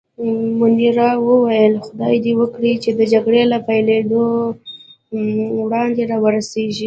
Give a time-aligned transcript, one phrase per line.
[0.59, 4.21] منیرا وویل: خدای دې وکړي چې د جګړې له پېلېدا
[5.65, 6.79] وړاندې را ورسېږي.